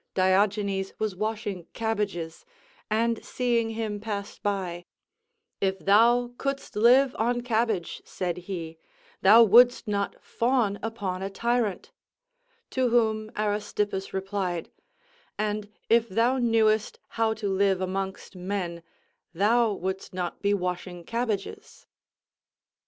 Diogenes 0.15 0.93
was 0.97 1.15
washing 1.15 1.67
cabbages, 1.73 2.43
and 2.89 3.23
seeing 3.23 3.69
him 3.69 3.99
pass 3.99 4.39
by, 4.39 4.83
"If 5.61 5.77
thou 5.77 6.33
couldst 6.39 6.75
live 6.75 7.15
on 7.19 7.41
cabbage," 7.41 8.01
said 8.03 8.37
he, 8.49 8.79
"thou 9.21 9.43
wouldst 9.43 9.87
not 9.87 10.19
fawn 10.19 10.79
upon 10.81 11.21
a 11.21 11.29
tyrant;" 11.29 11.91
to 12.71 12.89
whom 12.89 13.29
Aristippus 13.37 14.11
replied, 14.11 14.71
"And 15.37 15.69
if 15.87 16.09
thou 16.09 16.39
knewest 16.39 16.97
how 17.09 17.35
to 17.35 17.47
live 17.47 17.79
amongst 17.79 18.35
men, 18.35 18.81
thou 19.35 19.71
wouldst 19.71 20.15
not 20.15 20.41
be 20.41 20.51
washing 20.51 21.03
cabbages." 21.03 21.85